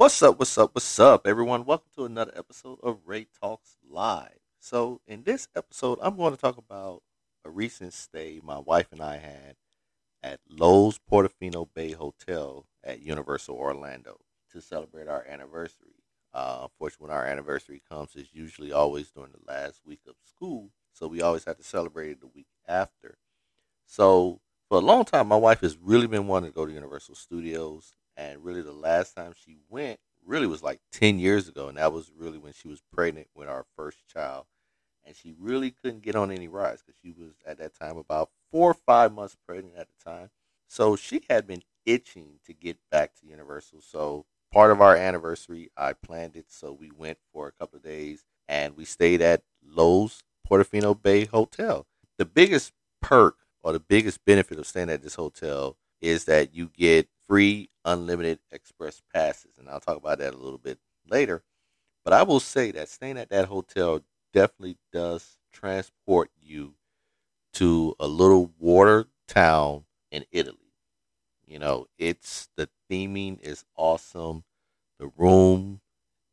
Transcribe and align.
What's 0.00 0.22
up? 0.22 0.38
What's 0.38 0.56
up? 0.56 0.74
What's 0.74 0.98
up, 0.98 1.26
everyone? 1.26 1.66
Welcome 1.66 1.90
to 1.94 2.06
another 2.06 2.32
episode 2.34 2.78
of 2.82 3.00
Ray 3.04 3.26
Talks 3.38 3.76
Live. 3.86 4.38
So, 4.58 5.02
in 5.06 5.24
this 5.24 5.46
episode, 5.54 5.98
I'm 6.00 6.16
going 6.16 6.34
to 6.34 6.40
talk 6.40 6.56
about 6.56 7.02
a 7.44 7.50
recent 7.50 7.92
stay 7.92 8.40
my 8.42 8.58
wife 8.58 8.86
and 8.92 9.02
I 9.02 9.18
had 9.18 9.56
at 10.22 10.40
Loews 10.50 10.98
Portofino 11.06 11.68
Bay 11.74 11.92
Hotel 11.92 12.64
at 12.82 13.02
Universal 13.02 13.56
Orlando 13.56 14.20
to 14.52 14.62
celebrate 14.62 15.06
our 15.06 15.22
anniversary. 15.28 16.02
Uh, 16.32 16.60
unfortunately, 16.62 17.08
when 17.08 17.14
our 17.14 17.26
anniversary 17.26 17.82
comes, 17.86 18.12
it's 18.16 18.32
usually 18.32 18.72
always 18.72 19.10
during 19.10 19.32
the 19.32 19.52
last 19.52 19.82
week 19.84 20.00
of 20.08 20.14
school, 20.24 20.70
so 20.94 21.08
we 21.08 21.20
always 21.20 21.44
have 21.44 21.58
to 21.58 21.62
celebrate 21.62 22.12
it 22.12 22.20
the 22.22 22.26
week 22.26 22.48
after. 22.66 23.18
So, 23.84 24.40
for 24.70 24.78
a 24.78 24.80
long 24.80 25.04
time, 25.04 25.28
my 25.28 25.36
wife 25.36 25.60
has 25.60 25.76
really 25.76 26.06
been 26.06 26.26
wanting 26.26 26.52
to 26.52 26.56
go 26.56 26.64
to 26.64 26.72
Universal 26.72 27.16
Studios 27.16 27.96
and 28.16 28.44
really 28.44 28.62
the 28.62 28.72
last 28.72 29.14
time 29.14 29.32
she 29.44 29.58
went 29.68 29.98
really 30.24 30.46
was 30.46 30.62
like 30.62 30.80
10 30.92 31.18
years 31.18 31.48
ago 31.48 31.68
and 31.68 31.78
that 31.78 31.92
was 31.92 32.10
really 32.16 32.38
when 32.38 32.52
she 32.52 32.68
was 32.68 32.82
pregnant 32.92 33.28
with 33.34 33.48
our 33.48 33.64
first 33.76 34.06
child. 34.08 34.46
And 35.04 35.16
she 35.16 35.34
really 35.38 35.70
couldn't 35.70 36.02
get 36.02 36.14
on 36.14 36.30
any 36.30 36.46
rides 36.46 36.82
because 36.82 36.98
she 37.02 37.12
was 37.12 37.32
at 37.46 37.58
that 37.58 37.74
time 37.74 37.96
about 37.96 38.30
four 38.52 38.70
or 38.70 38.76
five 38.86 39.12
months 39.12 39.36
pregnant 39.46 39.76
at 39.76 39.88
the 39.88 40.10
time. 40.10 40.30
So 40.68 40.94
she 40.94 41.22
had 41.28 41.46
been 41.46 41.62
itching 41.86 42.34
to 42.44 42.52
get 42.52 42.78
back 42.90 43.14
to 43.16 43.26
universal. 43.26 43.80
So 43.80 44.26
part 44.52 44.70
of 44.70 44.80
our 44.80 44.96
anniversary 44.96 45.70
i 45.76 45.92
planned 45.94 46.36
it. 46.36 46.46
So 46.48 46.72
we 46.72 46.90
went 46.90 47.18
for 47.32 47.48
a 47.48 47.52
couple 47.52 47.78
of 47.78 47.82
days 47.82 48.24
and 48.48 48.76
we 48.76 48.84
stayed 48.84 49.22
at 49.22 49.42
Loews 49.66 50.20
portofino 50.48 51.00
bay 51.00 51.24
hotel. 51.24 51.86
The 52.18 52.24
biggest 52.24 52.72
perk 53.00 53.36
or 53.62 53.72
the 53.72 53.80
biggest 53.80 54.24
benefit 54.24 54.58
of 54.58 54.66
staying 54.66 54.90
at 54.90 55.02
this 55.02 55.14
hotel 55.14 55.76
is 56.00 56.24
that 56.24 56.54
you 56.54 56.68
get 56.68 57.08
free 57.30 57.70
unlimited 57.84 58.40
express 58.50 59.00
passes. 59.14 59.52
And 59.56 59.70
I'll 59.70 59.78
talk 59.78 59.96
about 59.96 60.18
that 60.18 60.34
a 60.34 60.36
little 60.36 60.58
bit 60.58 60.80
later. 61.08 61.44
But 62.04 62.12
I 62.12 62.24
will 62.24 62.40
say 62.40 62.72
that 62.72 62.88
staying 62.88 63.18
at 63.18 63.30
that 63.30 63.46
hotel 63.46 64.00
definitely 64.32 64.78
does 64.92 65.38
transport 65.52 66.30
you 66.40 66.74
to 67.54 67.94
a 68.00 68.08
little 68.08 68.52
water 68.58 69.06
town 69.28 69.84
in 70.10 70.24
Italy. 70.32 70.56
You 71.46 71.60
know, 71.60 71.86
it's 71.98 72.48
the 72.56 72.68
theming 72.90 73.40
is 73.42 73.64
awesome. 73.76 74.44
The 74.98 75.12
room 75.16 75.82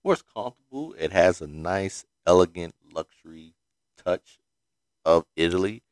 was 0.04 0.24
comfortable. 0.24 0.96
It 0.98 1.12
has 1.12 1.42
a 1.42 1.48
nice, 1.48 2.06
elegant, 2.26 2.76
luxury 2.92 3.54
touch 4.04 4.40
of 5.06 5.26
Italy. 5.36 5.84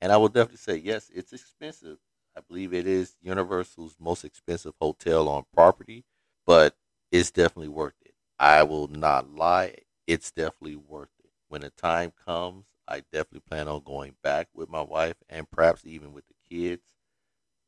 And 0.00 0.12
I 0.12 0.18
will 0.18 0.28
definitely 0.28 0.58
say, 0.58 0.76
yes, 0.76 1.10
it's 1.14 1.32
expensive, 1.32 1.98
I 2.36 2.40
believe 2.46 2.74
it 2.74 2.86
is 2.86 3.16
Universal's 3.22 3.96
most 3.98 4.24
expensive 4.24 4.74
hotel 4.80 5.28
on 5.28 5.44
property, 5.54 6.04
but 6.46 6.76
it's 7.10 7.30
definitely 7.30 7.68
worth 7.68 7.94
it. 8.04 8.14
I 8.38 8.62
will 8.64 8.88
not 8.88 9.30
lie, 9.34 9.76
it's 10.06 10.30
definitely 10.30 10.76
worth 10.76 11.10
it. 11.24 11.30
When 11.48 11.62
the 11.62 11.70
time 11.70 12.12
comes, 12.24 12.66
I 12.88 13.00
definitely 13.12 13.40
plan 13.48 13.68
on 13.68 13.82
going 13.84 14.16
back 14.22 14.48
with 14.54 14.68
my 14.68 14.82
wife 14.82 15.16
and 15.28 15.50
perhaps 15.50 15.84
even 15.86 16.12
with 16.12 16.24
the 16.28 16.34
kids 16.48 16.82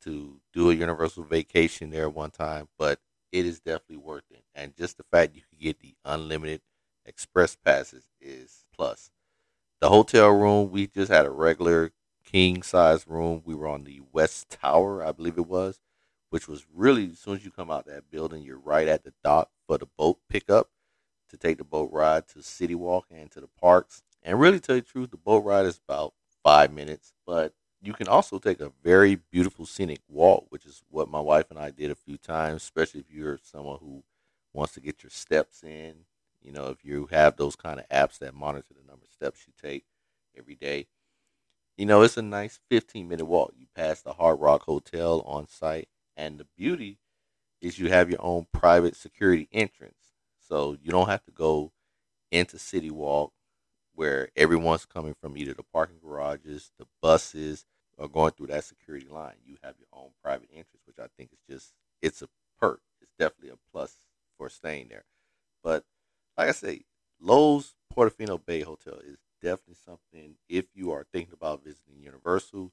to 0.02 0.40
do 0.52 0.70
a 0.70 0.74
Universal 0.74 1.24
vacation 1.24 1.90
there 1.90 2.08
one 2.08 2.30
time, 2.30 2.68
but 2.78 3.00
it 3.32 3.44
is 3.46 3.60
definitely 3.60 3.96
worth 3.98 4.24
it. 4.30 4.44
And 4.54 4.76
just 4.76 4.96
the 4.96 5.04
fact 5.04 5.34
you 5.34 5.42
can 5.42 5.58
get 5.58 5.80
the 5.80 5.94
unlimited 6.04 6.62
express 7.04 7.56
passes 7.56 8.04
is 8.20 8.64
plus. 8.74 9.10
The 9.80 9.88
hotel 9.88 10.30
room, 10.30 10.70
we 10.70 10.86
just 10.88 11.10
had 11.12 11.26
a 11.26 11.30
regular 11.30 11.92
king 12.32 12.62
size 12.62 13.06
room. 13.06 13.42
We 13.44 13.54
were 13.54 13.68
on 13.68 13.84
the 13.84 14.00
West 14.12 14.50
Tower, 14.50 15.04
I 15.04 15.12
believe 15.12 15.38
it 15.38 15.46
was, 15.46 15.80
which 16.30 16.46
was 16.46 16.66
really 16.74 17.10
as 17.12 17.18
soon 17.18 17.36
as 17.36 17.44
you 17.44 17.50
come 17.50 17.70
out 17.70 17.86
that 17.86 18.10
building, 18.10 18.42
you're 18.42 18.58
right 18.58 18.88
at 18.88 19.04
the 19.04 19.12
dock 19.24 19.50
for 19.66 19.78
the 19.78 19.86
boat 19.96 20.18
pickup 20.28 20.68
to 21.30 21.36
take 21.36 21.58
the 21.58 21.64
boat 21.64 21.90
ride 21.92 22.28
to 22.28 22.42
City 22.42 22.74
Walk 22.74 23.06
and 23.10 23.30
to 23.30 23.40
the 23.40 23.48
parks. 23.60 24.02
And 24.22 24.40
really, 24.40 24.60
tell 24.60 24.76
you 24.76 24.82
the 24.82 24.88
truth, 24.88 25.10
the 25.10 25.16
boat 25.16 25.44
ride 25.44 25.66
is 25.66 25.80
about 25.88 26.14
five 26.42 26.72
minutes, 26.72 27.12
but 27.26 27.54
you 27.80 27.92
can 27.92 28.08
also 28.08 28.38
take 28.38 28.60
a 28.60 28.72
very 28.82 29.16
beautiful 29.30 29.64
scenic 29.64 30.00
walk, 30.08 30.46
which 30.48 30.66
is 30.66 30.82
what 30.90 31.08
my 31.08 31.20
wife 31.20 31.46
and 31.50 31.58
I 31.58 31.70
did 31.70 31.90
a 31.90 31.94
few 31.94 32.16
times, 32.16 32.62
especially 32.62 33.00
if 33.00 33.10
you're 33.10 33.38
someone 33.42 33.78
who 33.80 34.02
wants 34.52 34.74
to 34.74 34.80
get 34.80 35.02
your 35.02 35.10
steps 35.10 35.62
in. 35.62 35.94
You 36.42 36.52
know, 36.52 36.66
if 36.66 36.84
you 36.84 37.08
have 37.10 37.36
those 37.36 37.56
kind 37.56 37.80
of 37.80 37.88
apps 37.88 38.18
that 38.18 38.34
monitor 38.34 38.74
the 38.74 38.86
number 38.86 39.04
of 39.04 39.12
steps 39.12 39.44
you 39.46 39.52
take 39.60 39.84
every 40.36 40.54
day. 40.54 40.88
You 41.78 41.86
know, 41.86 42.02
it's 42.02 42.16
a 42.16 42.22
nice 42.22 42.58
15 42.70 43.08
minute 43.08 43.26
walk. 43.26 43.52
You 43.56 43.66
pass 43.72 44.02
the 44.02 44.14
Hard 44.14 44.40
Rock 44.40 44.62
Hotel 44.62 45.22
on 45.24 45.46
site, 45.46 45.88
and 46.16 46.36
the 46.36 46.46
beauty 46.56 46.98
is 47.60 47.78
you 47.78 47.88
have 47.88 48.10
your 48.10 48.20
own 48.20 48.48
private 48.52 48.96
security 48.96 49.48
entrance. 49.52 49.94
So 50.40 50.76
you 50.82 50.90
don't 50.90 51.08
have 51.08 51.24
to 51.26 51.30
go 51.30 51.70
into 52.32 52.58
City 52.58 52.90
Walk 52.90 53.32
where 53.94 54.28
everyone's 54.34 54.86
coming 54.86 55.14
from 55.20 55.36
either 55.36 55.54
the 55.54 55.62
parking 55.62 55.98
garages, 56.04 56.72
the 56.78 56.86
buses, 57.00 57.64
or 57.96 58.08
going 58.08 58.32
through 58.32 58.48
that 58.48 58.64
security 58.64 59.06
line. 59.08 59.34
You 59.44 59.56
have 59.62 59.74
your 59.78 59.88
own 59.92 60.10
private 60.20 60.48
entrance, 60.50 60.82
which 60.84 60.98
I 60.98 61.06
think 61.16 61.30
is 61.32 61.38
just 61.48 61.74
it's 62.02 62.22
a 62.22 62.28
perk. 62.60 62.80
It's 63.00 63.12
definitely 63.20 63.50
a 63.50 63.72
plus 63.72 63.94
for 64.36 64.48
staying 64.48 64.88
there. 64.88 65.04
But 65.62 65.84
like 66.36 66.48
I 66.48 66.52
say, 66.52 66.82
Loews 67.24 67.74
Portofino 67.96 68.44
Bay 68.44 68.62
Hotel 68.62 68.98
is 69.06 69.18
definitely 69.42 69.76
something 69.84 70.34
if 70.48 70.66
you 70.74 70.92
are 70.92 71.06
thinking 71.12 71.34
about 71.34 71.64
visiting 71.64 72.02
Universal 72.02 72.72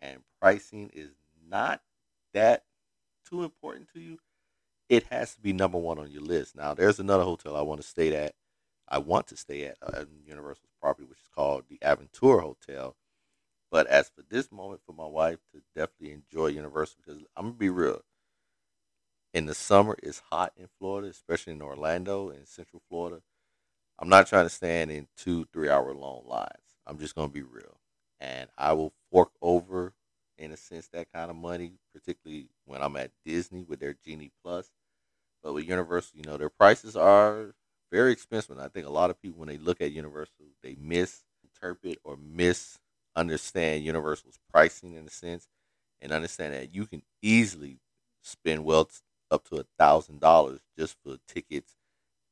and 0.00 0.20
pricing 0.40 0.90
is 0.92 1.10
not 1.48 1.82
that 2.34 2.64
too 3.28 3.44
important 3.44 3.88
to 3.92 4.00
you, 4.00 4.18
it 4.88 5.04
has 5.04 5.34
to 5.34 5.40
be 5.40 5.52
number 5.52 5.78
one 5.78 5.98
on 5.98 6.10
your 6.10 6.22
list. 6.22 6.56
Now, 6.56 6.74
there's 6.74 6.98
another 6.98 7.24
hotel 7.24 7.56
I 7.56 7.62
want 7.62 7.80
to 7.80 7.86
stay 7.86 8.14
at. 8.14 8.34
I 8.88 8.98
want 8.98 9.26
to 9.28 9.36
stay 9.36 9.64
at 9.64 9.78
uh, 9.80 10.04
Universal's 10.26 10.72
property, 10.80 11.06
which 11.06 11.20
is 11.20 11.28
called 11.34 11.64
the 11.68 11.78
Aventura 11.78 12.42
Hotel. 12.42 12.96
But 13.70 13.86
as 13.86 14.10
for 14.10 14.22
this 14.28 14.52
moment, 14.52 14.82
for 14.84 14.92
my 14.92 15.06
wife 15.06 15.38
to 15.54 15.62
definitely 15.74 16.12
enjoy 16.12 16.48
Universal, 16.48 16.98
because 17.04 17.22
I'm 17.36 17.46
gonna 17.46 17.54
be 17.54 17.70
real, 17.70 18.02
in 19.32 19.46
the 19.46 19.54
summer 19.54 19.96
it's 20.02 20.22
hot 20.30 20.52
in 20.56 20.68
Florida, 20.78 21.08
especially 21.08 21.54
in 21.54 21.62
Orlando 21.62 22.28
and 22.28 22.46
Central 22.46 22.82
Florida. 22.88 23.22
I'm 24.02 24.08
not 24.08 24.26
trying 24.26 24.46
to 24.46 24.50
stand 24.50 24.90
in 24.90 25.06
two, 25.16 25.46
three 25.52 25.68
hour 25.68 25.94
long 25.94 26.24
lines. 26.26 26.48
I'm 26.88 26.98
just 26.98 27.14
gonna 27.14 27.28
be 27.28 27.42
real, 27.42 27.78
and 28.18 28.50
I 28.58 28.72
will 28.72 28.92
fork 29.12 29.30
over, 29.40 29.94
in 30.36 30.50
a 30.50 30.56
sense, 30.56 30.88
that 30.88 31.12
kind 31.14 31.30
of 31.30 31.36
money, 31.36 31.74
particularly 31.94 32.48
when 32.64 32.82
I'm 32.82 32.96
at 32.96 33.12
Disney 33.24 33.62
with 33.62 33.78
their 33.78 33.94
Genie 34.04 34.32
Plus. 34.42 34.72
But 35.40 35.52
with 35.54 35.68
Universal, 35.68 36.18
you 36.18 36.24
know, 36.24 36.36
their 36.36 36.48
prices 36.48 36.96
are 36.96 37.54
very 37.92 38.10
expensive. 38.10 38.56
And 38.56 38.60
I 38.60 38.66
think 38.66 38.88
a 38.88 38.92
lot 38.92 39.10
of 39.10 39.22
people, 39.22 39.38
when 39.38 39.48
they 39.48 39.58
look 39.58 39.80
at 39.80 39.92
Universal, 39.92 40.46
they 40.64 40.76
misinterpret 40.80 41.98
or 42.02 42.16
misunderstand 42.16 43.84
Universal's 43.84 44.40
pricing 44.52 44.94
in 44.94 45.06
a 45.06 45.10
sense, 45.10 45.46
and 46.00 46.10
understand 46.10 46.54
that 46.54 46.74
you 46.74 46.86
can 46.86 47.02
easily 47.22 47.78
spend 48.20 48.64
well 48.64 48.90
up 49.30 49.44
to 49.50 49.60
a 49.60 49.66
thousand 49.78 50.18
dollars 50.18 50.58
just 50.76 50.96
for 51.04 51.18
tickets 51.28 51.76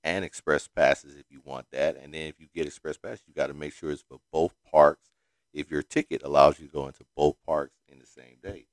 and 0.03 0.25
express 0.25 0.67
passes 0.69 1.17
if 1.17 1.27
you 1.31 1.41
want 1.45 1.67
that. 1.73 1.97
And 1.97 2.15
then 2.15 2.29
if 2.29 2.41
you 2.41 2.47
get 2.55 2.67
express 2.67 2.97
passes, 2.97 3.23
you 3.27 3.35
got 3.35 3.49
to 3.49 3.55
make 3.55 3.73
sure 3.73 3.91
it's 3.91 4.03
for 4.03 4.19
both 4.33 4.55
parks. 4.71 5.11
If 5.53 5.71
your 5.71 5.83
ticket 5.83 6.23
allows 6.23 6.61
you 6.61 6.67
to 6.67 6.73
go 6.73 6.87
into 6.87 7.05
both 7.17 7.37
parks 7.45 7.77
in 7.89 7.99
the 7.99 8.07
same 8.07 8.37
day. 8.43 8.67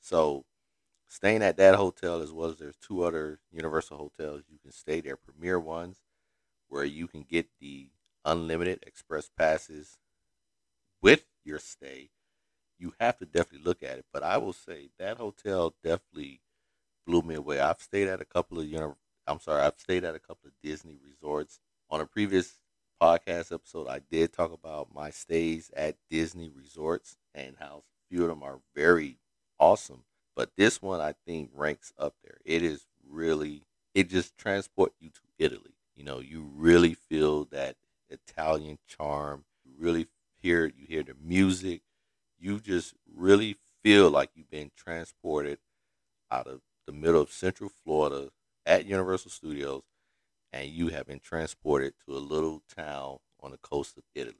So 0.00 0.44
staying 1.08 1.42
at 1.42 1.56
that 1.58 1.76
hotel 1.76 2.20
as 2.20 2.32
well 2.32 2.50
as 2.50 2.58
there's 2.58 2.76
two 2.76 3.04
other 3.04 3.38
Universal 3.52 3.96
hotels 3.98 4.42
you 4.48 4.58
can 4.58 4.72
stay 4.72 5.00
there, 5.00 5.16
premier 5.16 5.60
ones 5.60 6.02
where 6.68 6.84
you 6.84 7.06
can 7.06 7.22
get 7.22 7.46
the 7.60 7.90
unlimited 8.24 8.80
express 8.86 9.30
passes 9.36 9.98
with 11.00 11.24
your 11.44 11.58
stay. 11.58 12.10
You 12.78 12.94
have 12.98 13.18
to 13.18 13.26
definitely 13.26 13.64
look 13.64 13.82
at 13.82 13.98
it. 13.98 14.06
But 14.12 14.22
I 14.22 14.38
will 14.38 14.52
say 14.52 14.88
that 14.98 15.18
hotel 15.18 15.74
definitely 15.82 16.40
blew 17.06 17.22
me 17.22 17.36
away. 17.36 17.60
I've 17.60 17.80
stayed 17.80 18.08
at 18.08 18.20
a 18.20 18.24
couple 18.24 18.58
of 18.58 18.66
Universal 18.66 18.98
I'm 19.26 19.40
sorry, 19.40 19.62
I've 19.62 19.78
stayed 19.78 20.04
at 20.04 20.14
a 20.14 20.20
couple 20.20 20.48
of 20.48 20.52
Disney 20.62 20.98
resorts. 21.02 21.60
On 21.90 22.00
a 22.00 22.06
previous 22.06 22.58
podcast 23.00 23.52
episode, 23.52 23.88
I 23.88 24.00
did 24.10 24.32
talk 24.32 24.52
about 24.52 24.94
my 24.94 25.10
stays 25.10 25.70
at 25.76 25.96
Disney 26.10 26.50
resorts 26.50 27.16
and 27.34 27.56
how 27.58 27.84
few 28.08 28.22
of 28.22 28.28
them 28.28 28.42
are 28.42 28.60
very 28.74 29.18
awesome. 29.58 30.04
But 30.36 30.52
this 30.56 30.82
one 30.82 31.00
I 31.00 31.14
think 31.26 31.50
ranks 31.54 31.92
up 31.98 32.14
there. 32.22 32.38
It 32.44 32.62
is 32.62 32.86
really 33.08 33.62
it 33.94 34.10
just 34.10 34.36
transport 34.36 34.92
you 35.00 35.10
to 35.10 35.20
Italy. 35.38 35.76
You 35.96 36.04
know, 36.04 36.18
you 36.18 36.50
really 36.54 36.94
feel 36.94 37.44
that 37.46 37.76
Italian 38.10 38.78
charm. 38.86 39.44
You 39.64 39.72
really 39.78 40.08
hear 40.42 40.66
you 40.66 40.86
hear 40.86 41.02
the 41.02 41.14
music. 41.22 41.82
You 42.38 42.60
just 42.60 42.94
really 43.14 43.56
feel 43.82 44.10
like 44.10 44.30
you've 44.34 44.50
been 44.50 44.72
transported 44.76 45.58
out 46.30 46.46
of 46.46 46.60
the 46.86 46.92
middle 46.92 47.22
of 47.22 47.30
Central 47.30 47.70
Florida 47.70 48.30
at 48.66 48.86
Universal 48.86 49.30
Studios 49.30 49.82
and 50.52 50.70
you 50.70 50.88
have 50.88 51.06
been 51.06 51.20
transported 51.20 51.94
to 52.06 52.16
a 52.16 52.18
little 52.18 52.62
town 52.76 53.18
on 53.40 53.50
the 53.50 53.58
coast 53.58 53.96
of 53.98 54.04
Italy. 54.14 54.36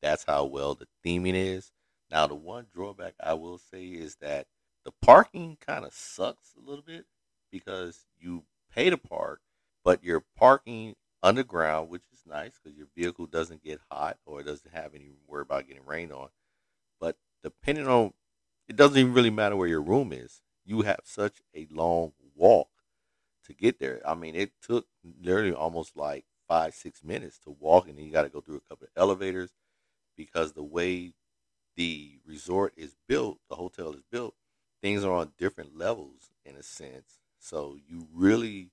That's 0.00 0.24
how 0.24 0.46
well 0.46 0.74
the 0.74 0.88
theming 1.04 1.34
is. 1.34 1.70
Now, 2.10 2.26
the 2.26 2.34
one 2.34 2.66
drawback 2.72 3.14
I 3.22 3.34
will 3.34 3.58
say 3.58 3.84
is 3.84 4.16
that 4.16 4.46
the 4.84 4.92
parking 5.02 5.58
kind 5.60 5.84
of 5.84 5.92
sucks 5.92 6.54
a 6.56 6.66
little 6.66 6.84
bit 6.84 7.04
because 7.50 8.06
you 8.18 8.44
pay 8.74 8.90
to 8.90 8.96
park, 8.96 9.40
but 9.84 10.02
you're 10.02 10.24
parking 10.36 10.94
underground, 11.22 11.90
which 11.90 12.04
is 12.12 12.20
nice 12.26 12.58
because 12.62 12.76
your 12.76 12.88
vehicle 12.96 13.26
doesn't 13.26 13.62
get 13.62 13.80
hot 13.90 14.18
or 14.24 14.40
it 14.40 14.44
doesn't 14.44 14.74
have 14.74 14.94
any 14.94 15.10
worry 15.26 15.42
about 15.42 15.68
getting 15.68 15.86
rained 15.86 16.12
on. 16.12 16.28
But 17.00 17.16
depending 17.42 17.86
on, 17.86 18.12
it 18.68 18.76
doesn't 18.76 18.96
even 18.96 19.12
really 19.12 19.30
matter 19.30 19.56
where 19.56 19.68
your 19.68 19.82
room 19.82 20.12
is. 20.12 20.40
You 20.64 20.82
have 20.82 21.00
such 21.04 21.42
a 21.54 21.66
long 21.70 22.12
walk 22.34 22.68
to 23.46 23.54
get 23.54 23.78
there. 23.78 24.00
I 24.06 24.14
mean, 24.14 24.34
it 24.34 24.52
took 24.62 24.86
literally 25.22 25.52
almost 25.52 25.96
like 25.96 26.24
five, 26.48 26.74
six 26.74 27.02
minutes 27.02 27.38
to 27.40 27.50
walk, 27.50 27.88
and 27.88 27.98
then 27.98 28.04
you 28.04 28.12
got 28.12 28.22
to 28.22 28.28
go 28.28 28.40
through 28.40 28.56
a 28.56 28.68
couple 28.68 28.86
of 28.86 28.90
elevators 28.96 29.50
because 30.16 30.52
the 30.52 30.62
way 30.62 31.14
the 31.76 32.18
resort 32.26 32.72
is 32.76 32.94
built, 33.08 33.38
the 33.48 33.56
hotel 33.56 33.92
is 33.92 34.02
built, 34.10 34.34
things 34.82 35.04
are 35.04 35.12
on 35.12 35.32
different 35.38 35.76
levels 35.76 36.30
in 36.44 36.56
a 36.56 36.62
sense. 36.62 37.20
So 37.38 37.76
you 37.88 38.06
really 38.12 38.70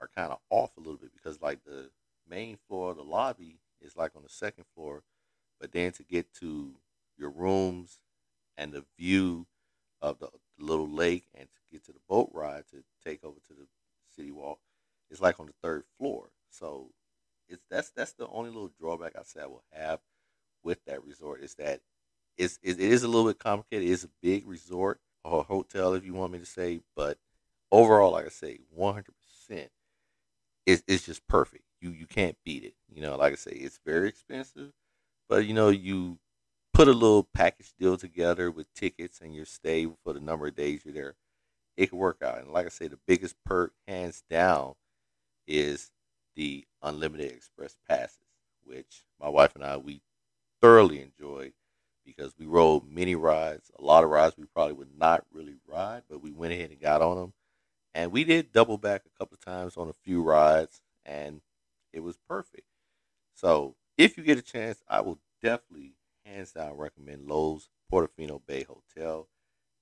are 0.00 0.08
kind 0.14 0.32
of 0.32 0.38
off 0.50 0.76
a 0.76 0.80
little 0.80 0.98
bit 0.98 1.12
because 1.12 1.40
like 1.40 1.64
the 1.64 1.90
main 2.28 2.58
floor 2.68 2.90
of 2.90 2.96
the 2.96 3.02
lobby 3.04 3.58
is 3.80 3.96
like 3.96 4.12
on 4.16 4.22
the 4.22 4.28
second 4.28 4.64
floor, 4.74 5.02
but 5.60 5.72
then 5.72 5.92
to 5.92 6.02
get 6.02 6.32
to 6.34 6.74
your 7.16 7.30
rooms 7.30 8.00
and 8.56 8.72
the 8.72 8.84
view 8.98 9.46
of 10.02 10.18
the 10.18 10.28
little 10.58 10.88
lake 10.88 11.24
and 11.34 11.48
to 11.48 11.60
get 11.72 11.84
to 11.84 11.92
the 11.92 12.00
boat 12.08 12.30
ride 12.32 12.64
to 12.70 12.82
take 13.04 13.24
over 13.24 13.38
to 13.46 13.54
the 13.54 13.66
city 14.16 14.30
walk 14.30 14.58
is 15.10 15.20
like 15.20 15.38
on 15.40 15.46
the 15.46 15.54
third 15.62 15.84
floor. 15.98 16.30
So 16.50 16.90
it's 17.48 17.62
that's 17.70 17.90
that's 17.90 18.12
the 18.12 18.28
only 18.28 18.50
little 18.50 18.72
drawback 18.80 19.12
I 19.18 19.22
say 19.22 19.40
I 19.42 19.46
will 19.46 19.64
have 19.72 20.00
with 20.62 20.84
that 20.86 21.04
resort 21.04 21.42
is 21.42 21.54
that 21.56 21.80
it's 22.36 22.58
it 22.62 22.80
is 22.80 23.02
a 23.02 23.08
little 23.08 23.28
bit 23.28 23.38
complicated. 23.38 23.88
It's 23.88 24.04
a 24.04 24.10
big 24.22 24.46
resort 24.46 25.00
or 25.24 25.44
hotel 25.44 25.94
if 25.94 26.04
you 26.04 26.14
want 26.14 26.32
me 26.32 26.38
to 26.38 26.46
say, 26.46 26.80
but 26.94 27.18
overall, 27.72 28.12
like 28.12 28.26
I 28.26 28.30
say, 28.30 28.58
one 28.70 28.94
hundred 28.94 29.14
percent, 29.16 29.70
it's 30.66 30.82
it's 30.86 31.06
just 31.06 31.26
perfect. 31.28 31.64
You 31.80 31.90
you 31.90 32.06
can't 32.06 32.36
beat 32.44 32.64
it. 32.64 32.74
You 32.92 33.02
know, 33.02 33.16
like 33.16 33.32
I 33.32 33.36
say, 33.36 33.52
it's 33.52 33.80
very 33.84 34.08
expensive, 34.08 34.72
but 35.28 35.46
you 35.46 35.54
know 35.54 35.68
you 35.68 36.18
put 36.74 36.88
a 36.88 36.92
little 36.92 37.24
package 37.34 37.72
deal 37.78 37.96
together 37.96 38.50
with 38.50 38.72
tickets 38.74 39.20
and 39.20 39.34
your 39.34 39.46
stay 39.46 39.86
for 40.04 40.12
the 40.12 40.20
number 40.20 40.46
of 40.46 40.56
days 40.56 40.82
you're 40.84 40.94
there. 40.94 41.14
It 41.76 41.90
can 41.90 41.98
work 41.98 42.22
out. 42.22 42.38
And 42.38 42.52
like 42.52 42.66
I 42.66 42.70
say, 42.70 42.88
the 42.88 42.98
biggest 43.06 43.36
perk, 43.44 43.72
hands 43.86 44.22
down, 44.30 44.74
is 45.46 45.90
the 46.34 46.66
unlimited 46.82 47.32
express 47.32 47.76
passes, 47.88 48.18
which 48.64 49.04
my 49.20 49.28
wife 49.28 49.54
and 49.54 49.64
I 49.64 49.76
we 49.76 50.02
thoroughly 50.60 51.00
enjoyed 51.00 51.52
because 52.04 52.34
we 52.38 52.46
rode 52.46 52.88
many 52.88 53.14
rides, 53.14 53.70
a 53.78 53.82
lot 53.82 54.04
of 54.04 54.10
rides 54.10 54.36
we 54.38 54.46
probably 54.46 54.74
would 54.74 54.96
not 54.96 55.24
really 55.32 55.56
ride, 55.66 56.02
but 56.08 56.22
we 56.22 56.30
went 56.30 56.52
ahead 56.52 56.70
and 56.70 56.80
got 56.80 57.02
on 57.02 57.16
them. 57.16 57.32
And 57.94 58.12
we 58.12 58.24
did 58.24 58.52
double 58.52 58.78
back 58.78 59.02
a 59.06 59.18
couple 59.18 59.34
of 59.34 59.44
times 59.44 59.76
on 59.76 59.88
a 59.88 59.92
few 59.92 60.22
rides, 60.22 60.80
and 61.04 61.40
it 61.92 62.00
was 62.00 62.16
perfect. 62.28 62.66
So 63.34 63.74
if 63.98 64.16
you 64.16 64.22
get 64.22 64.38
a 64.38 64.42
chance, 64.42 64.82
I 64.88 65.00
will 65.00 65.18
definitely, 65.42 65.94
hands 66.24 66.52
down, 66.52 66.76
recommend 66.76 67.26
Loews 67.28 67.68
Portofino 67.92 68.40
Bay 68.46 68.64
Hotel 68.64 69.28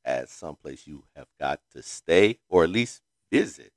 as 0.04 0.30
someplace 0.30 0.86
you 0.86 1.04
have 1.16 1.28
got 1.40 1.60
to 1.72 1.82
stay 1.82 2.38
or 2.48 2.64
at 2.64 2.70
least 2.70 3.02
visit 3.32 3.72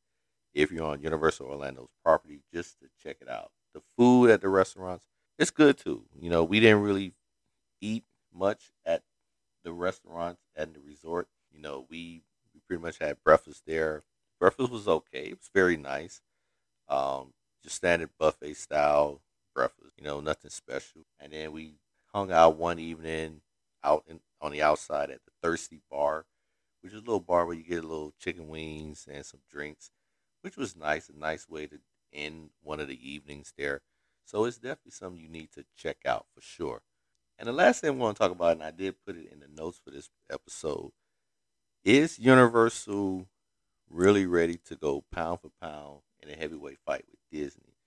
if 0.54 0.72
you're 0.72 0.86
on 0.86 1.02
Universal 1.02 1.48
Orlando's 1.48 1.90
property 2.04 2.42
just 2.54 2.80
to 2.80 2.88
check 3.02 3.18
it 3.22 3.30
out. 3.30 3.52
The 3.74 3.82
food 3.98 4.30
at 4.32 4.42
the 4.42 4.50
restaurants, 4.50 5.06
it's 5.40 5.52
good 5.52 5.78
too. 5.78 6.06
You 6.20 6.30
know, 6.30 6.44
we 6.44 6.60
didn't 6.60 6.82
really 6.82 7.14
eat 7.82 8.06
much 8.34 8.72
at 8.86 9.04
the 9.64 9.74
restaurants 9.74 10.42
and 10.56 10.74
the 10.74 10.80
resort. 10.82 11.28
You 11.52 11.62
know, 11.62 11.88
we, 11.90 12.24
we 12.54 12.62
pretty 12.68 12.82
much 12.82 13.00
had 13.00 13.24
breakfast 13.24 13.64
there. 13.68 14.04
Breakfast 14.40 14.72
was 14.72 14.88
okay. 14.88 15.26
It 15.26 15.40
was 15.40 15.50
very 15.54 15.78
nice. 15.78 16.22
Um, 16.90 17.34
just 17.64 17.76
standard 17.78 18.12
buffet 18.20 18.56
style 18.56 19.22
breakfast. 19.56 19.94
You 19.98 20.04
know, 20.04 20.20
nothing 20.22 20.52
special. 20.52 21.04
And 21.20 21.34
then 21.34 21.52
we 21.52 21.76
hung 22.14 22.32
out 22.32 22.58
one 22.58 22.80
evening 22.80 23.42
out 23.84 24.04
in, 24.08 24.20
on 24.42 24.52
the 24.52 24.62
outside 24.62 25.10
at 25.10 25.22
the 25.26 25.32
Thirsty 25.42 25.82
Bar, 25.90 26.26
which 26.82 26.94
is 26.94 27.00
a 27.00 27.06
little 27.06 27.20
bar 27.20 27.46
where 27.46 27.56
you 27.56 27.64
get 27.64 27.84
a 27.84 27.88
little 27.88 28.14
chicken 28.20 28.48
wings 28.48 29.08
and 29.12 29.26
some 29.26 29.42
drinks, 29.50 29.92
which 30.42 30.58
was 30.58 30.76
nice. 30.76 31.10
A 31.10 31.18
nice 31.18 31.50
way 31.50 31.68
to 31.68 31.80
end 32.14 32.50
one 32.62 32.80
of 32.80 32.88
the 32.88 33.10
evenings 33.10 33.54
there. 33.58 33.82
So 34.26 34.46
it's 34.46 34.58
definitely 34.58 34.92
something 34.92 35.22
you 35.22 35.30
need 35.30 35.52
to 35.54 35.66
check 35.76 35.98
out 36.06 36.26
for 36.34 36.42
sure. 36.42 36.82
And 37.40 37.48
the 37.48 37.54
last 37.54 37.82
thing 37.82 37.90
I 37.90 37.94
want 37.94 38.18
to 38.18 38.24
talk 38.24 38.32
about, 38.32 38.54
and 38.54 38.64
I 38.64 38.72
did 38.72 38.96
put 39.06 39.16
it 39.16 39.32
in 39.32 39.40
the 39.40 39.48
notes 39.48 39.80
for 39.84 39.92
this 39.92 40.10
episode, 40.32 40.92
is 41.86 42.20
Universal 42.20 43.28
really 43.90 44.26
ready 44.26 44.60
to 44.66 44.76
go 44.76 45.04
pound 45.12 45.40
for 45.40 45.52
pound 45.62 46.00
in 46.22 46.30
a 46.30 46.36
heavyweight 46.36 46.80
fight 46.86 47.06
with 47.10 47.20
Disney? 47.32 47.78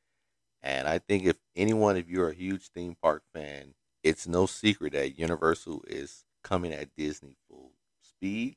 And 0.62 0.86
I 0.86 0.98
think 0.98 1.24
if 1.24 1.36
anyone, 1.56 1.96
if 1.96 2.08
you're 2.08 2.30
a 2.30 2.34
huge 2.34 2.68
theme 2.68 2.96
park 3.02 3.22
fan, 3.34 3.74
it's 4.02 4.26
no 4.26 4.46
secret 4.46 4.94
that 4.94 5.18
Universal 5.18 5.84
is 5.86 6.24
coming 6.42 6.72
at 6.72 6.94
Disney 6.96 7.36
full 7.48 7.72
speed. 8.02 8.56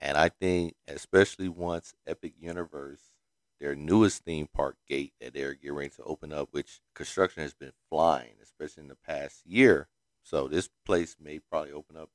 And 0.00 0.16
I 0.16 0.28
think, 0.28 0.74
especially 0.86 1.48
once 1.48 1.94
Epic 2.06 2.34
Universe, 2.38 3.00
their 3.60 3.74
newest 3.74 4.24
theme 4.24 4.48
park 4.52 4.76
gate 4.88 5.12
that 5.20 5.32
they're 5.32 5.54
getting 5.54 5.76
ready 5.76 5.90
to 5.90 6.02
open 6.02 6.32
up, 6.32 6.48
which 6.50 6.80
construction 6.94 7.42
has 7.42 7.54
been 7.54 7.72
flying, 7.88 8.32
especially 8.42 8.82
in 8.82 8.88
the 8.88 8.96
past 8.96 9.46
year. 9.46 9.88
So 10.22 10.48
this 10.48 10.68
place 10.84 11.16
may 11.20 11.38
probably 11.38 11.72
open 11.72 11.96
up 11.96 12.10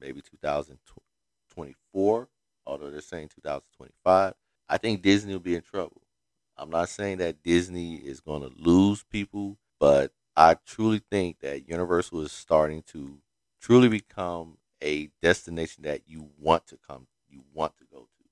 maybe 0.00 0.22
2024, 0.22 2.28
although 2.66 2.90
they're 2.90 3.00
saying 3.00 3.28
2025. 3.34 4.34
I 4.68 4.78
think 4.78 5.02
Disney 5.02 5.32
will 5.32 5.40
be 5.40 5.54
in 5.54 5.62
trouble. 5.62 6.02
I'm 6.56 6.70
not 6.70 6.88
saying 6.88 7.18
that 7.18 7.42
Disney 7.42 7.96
is 7.96 8.20
going 8.20 8.42
to 8.42 8.52
lose 8.56 9.04
people, 9.04 9.58
but 9.78 10.12
I 10.36 10.54
truly 10.66 11.00
think 11.10 11.40
that 11.40 11.68
Universal 11.68 12.22
is 12.22 12.32
starting 12.32 12.82
to 12.88 13.18
truly 13.60 13.88
become 13.88 14.58
a 14.82 15.08
destination 15.22 15.84
that 15.84 16.02
you 16.06 16.28
want 16.38 16.66
to 16.68 16.78
come, 16.86 17.06
you 17.28 17.42
want 17.54 17.76
to 17.78 17.84
go 17.90 18.00
to. 18.00 18.24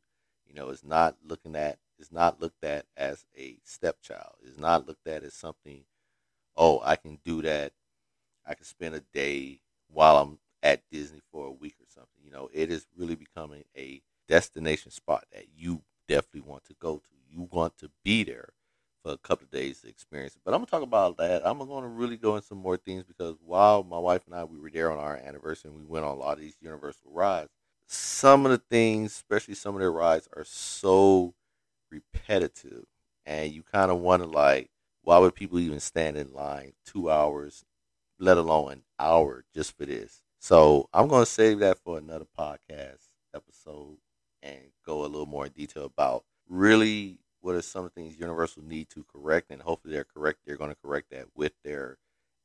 You 0.46 0.54
know, 0.54 0.68
it's 0.68 0.84
not 0.84 1.16
looking 1.26 1.56
at, 1.56 1.78
it's 1.98 2.12
not 2.12 2.40
looked 2.40 2.62
at 2.62 2.84
as 2.96 3.24
a 3.36 3.56
stepchild. 3.64 4.34
It's 4.42 4.58
not 4.58 4.86
looked 4.86 5.06
at 5.06 5.22
as 5.22 5.34
something. 5.34 5.84
Oh, 6.56 6.80
I 6.84 6.96
can 6.96 7.18
do 7.24 7.42
that. 7.42 7.72
I 8.46 8.54
can 8.54 8.64
spend 8.64 8.94
a 8.94 9.00
day 9.12 9.60
while 9.88 10.18
I'm 10.18 10.38
at 10.62 10.82
Disney 10.90 11.20
for 11.32 11.46
a 11.46 11.52
week 11.52 11.76
or 11.80 11.86
something. 11.88 12.22
You 12.22 12.30
know, 12.30 12.50
it 12.52 12.70
is 12.70 12.86
really 12.96 13.14
becoming 13.14 13.64
a 13.76 14.02
destination 14.28 14.90
spot 14.90 15.24
that 15.32 15.46
you 15.56 15.82
definitely 16.06 16.48
want 16.50 16.64
to 16.66 16.74
go 16.78 16.98
to. 16.98 17.10
You 17.30 17.48
want 17.50 17.78
to 17.78 17.90
be 18.04 18.24
there 18.24 18.52
for 19.04 19.12
a 19.12 19.18
couple 19.18 19.44
of 19.44 19.50
days 19.50 19.82
to 19.82 19.88
experience 19.88 20.34
it. 20.34 20.40
But 20.44 20.54
I'm 20.54 20.60
gonna 20.60 20.70
talk 20.70 20.82
about 20.82 21.18
that. 21.18 21.46
I'm 21.46 21.58
gonna 21.58 21.86
really 21.88 22.16
go 22.16 22.36
into 22.36 22.46
some 22.46 22.58
more 22.58 22.78
things 22.78 23.04
because 23.04 23.36
while 23.44 23.84
my 23.84 23.98
wife 23.98 24.22
and 24.26 24.34
I 24.34 24.44
we 24.44 24.58
were 24.58 24.70
there 24.70 24.90
on 24.90 24.98
our 24.98 25.16
anniversary 25.16 25.70
and 25.70 25.78
we 25.78 25.84
went 25.84 26.06
on 26.06 26.16
a 26.16 26.18
lot 26.18 26.34
of 26.34 26.40
these 26.40 26.56
Universal 26.60 27.10
rides, 27.12 27.50
some 27.86 28.46
of 28.46 28.50
the 28.50 28.62
things, 28.70 29.12
especially 29.12 29.54
some 29.54 29.74
of 29.74 29.80
their 29.80 29.92
rides, 29.92 30.28
are 30.34 30.44
so 30.44 31.34
repetitive, 31.90 32.86
and 33.26 33.52
you 33.52 33.62
kind 33.62 33.90
of 33.90 34.00
wanna 34.00 34.26
like, 34.26 34.70
why 35.02 35.18
would 35.18 35.34
people 35.34 35.58
even 35.58 35.80
stand 35.80 36.16
in 36.16 36.32
line 36.32 36.72
two 36.86 37.10
hours, 37.10 37.64
let 38.18 38.38
alone 38.38 38.72
an 38.72 38.82
hour, 38.98 39.44
just 39.54 39.76
for 39.76 39.84
this? 39.84 40.22
So 40.38 40.88
I'm 40.94 41.08
gonna 41.08 41.26
save 41.26 41.58
that 41.60 41.78
for 41.78 41.98
another 41.98 42.26
podcast 42.38 43.08
episode 43.34 43.98
and 44.42 44.60
go 44.86 45.00
a 45.04 45.08
little 45.08 45.26
more 45.26 45.46
in 45.46 45.52
detail 45.52 45.84
about 45.84 46.24
really 46.48 47.18
what 47.44 47.54
are 47.54 47.62
some 47.62 47.90
things 47.90 48.18
Universal 48.18 48.62
need 48.64 48.88
to 48.88 49.04
correct, 49.04 49.50
and 49.50 49.60
hopefully 49.60 49.92
they're 49.92 50.04
correct. 50.04 50.38
They're 50.46 50.56
going 50.56 50.70
to 50.70 50.80
correct 50.82 51.10
that 51.10 51.26
with 51.34 51.52
their 51.62 51.98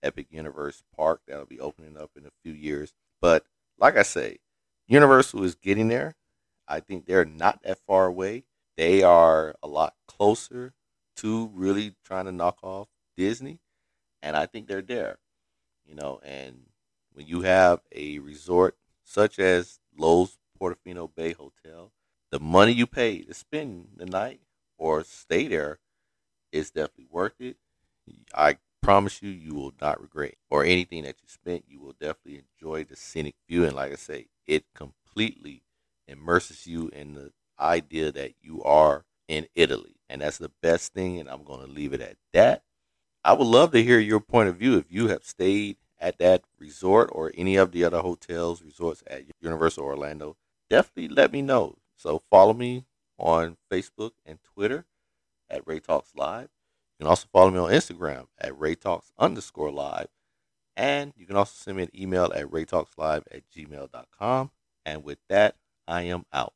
Epic 0.03 0.27
Universe 0.29 0.83
Park 0.93 1.21
that'll 1.25 1.45
be 1.45 1.61
opening 1.61 1.95
up 1.97 2.11
in 2.17 2.25
a 2.25 2.31
few 2.43 2.51
years. 2.51 2.93
But 3.21 3.45
like 3.77 3.95
I 3.95 4.03
say, 4.03 4.39
Universal 4.87 5.43
is 5.43 5.55
getting 5.55 5.87
there. 5.87 6.15
I 6.67 6.81
think 6.81 7.05
they're 7.05 7.23
not 7.23 7.63
that 7.63 7.79
far 7.87 8.07
away. 8.07 8.43
They 8.75 9.01
are 9.01 9.55
a 9.63 9.67
lot 9.67 9.95
closer 10.05 10.73
to 11.17 11.49
really 11.53 11.95
trying 12.03 12.25
to 12.25 12.33
knock 12.33 12.57
off 12.61 12.89
Disney, 13.15 13.59
and 14.21 14.35
I 14.35 14.47
think 14.47 14.67
they're 14.67 14.81
there. 14.81 15.19
You 15.85 15.95
know, 15.95 16.19
and 16.25 16.63
when 17.13 17.25
you 17.25 17.41
have 17.41 17.79
a 17.95 18.19
resort 18.19 18.75
such 19.05 19.39
as 19.39 19.79
Loews 19.97 20.37
Portofino 20.59 21.09
Bay 21.15 21.31
Hotel, 21.31 21.93
the 22.31 22.39
money 22.41 22.73
you 22.73 22.85
pay 22.85 23.21
to 23.21 23.33
spend 23.33 23.91
the 23.95 24.05
night 24.05 24.41
or 24.79 25.03
stay 25.03 25.47
there, 25.47 25.79
it's 26.51 26.71
definitely 26.71 27.07
worth 27.11 27.39
it. 27.39 27.57
I 28.33 28.57
promise 28.81 29.21
you, 29.21 29.29
you 29.29 29.53
will 29.53 29.73
not 29.79 30.01
regret 30.01 30.35
or 30.49 30.63
anything 30.63 31.03
that 31.03 31.17
you 31.21 31.27
spent. 31.27 31.65
You 31.67 31.79
will 31.79 31.93
definitely 31.99 32.41
enjoy 32.59 32.85
the 32.85 32.95
scenic 32.95 33.35
view, 33.47 33.65
and 33.65 33.75
like 33.75 33.91
I 33.91 33.95
say, 33.95 34.27
it 34.47 34.65
completely 34.73 35.61
immerses 36.07 36.65
you 36.65 36.89
in 36.89 37.13
the 37.13 37.31
idea 37.59 38.11
that 38.11 38.33
you 38.41 38.63
are 38.63 39.05
in 39.27 39.47
Italy, 39.53 39.97
and 40.09 40.21
that's 40.21 40.39
the 40.39 40.51
best 40.61 40.93
thing. 40.93 41.19
And 41.19 41.29
I'm 41.29 41.43
going 41.43 41.61
to 41.65 41.71
leave 41.71 41.93
it 41.93 42.01
at 42.01 42.17
that. 42.33 42.63
I 43.23 43.33
would 43.33 43.47
love 43.47 43.71
to 43.73 43.83
hear 43.83 43.99
your 43.99 44.21
point 44.21 44.49
of 44.49 44.55
view 44.55 44.77
if 44.77 44.85
you 44.89 45.09
have 45.09 45.23
stayed 45.23 45.77
at 45.99 46.17
that 46.19 46.43
resort 46.57 47.09
or 47.11 47.31
any 47.35 47.57
of 47.57 47.71
the 47.71 47.83
other 47.83 47.99
hotels, 47.99 48.63
resorts 48.63 49.03
at 49.07 49.23
Universal 49.41 49.83
Orlando. 49.83 50.37
Definitely 50.69 51.09
let 51.09 51.33
me 51.33 51.41
know. 51.41 51.75
So 51.97 52.23
follow 52.31 52.53
me 52.53 52.85
on 53.19 53.57
Facebook 53.71 54.11
and 54.25 54.39
Twitter 54.43 54.85
at 55.49 55.67
Ray 55.67 55.79
Talks 55.79 56.15
Live. 56.15 56.49
You 56.97 57.05
can 57.05 57.09
also 57.09 57.27
follow 57.31 57.51
me 57.51 57.59
on 57.59 57.71
Instagram 57.71 58.27
at 58.39 58.57
Ray 58.59 58.75
Talks 58.75 59.11
underscore 59.17 59.71
live. 59.71 60.07
And 60.79 61.11
you 61.17 61.25
can 61.25 61.35
also 61.35 61.55
send 61.55 61.75
me 61.75 61.83
an 61.83 61.89
email 61.93 62.31
at 62.33 62.47
raytalkslive 62.47 63.23
at 63.31 63.43
gmail.com. 63.53 64.51
And 64.85 65.03
with 65.03 65.17
that, 65.27 65.55
I 65.85 66.03
am 66.03 66.25
out. 66.31 66.53